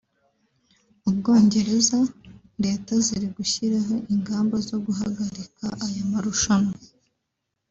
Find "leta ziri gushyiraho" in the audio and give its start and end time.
2.63-3.95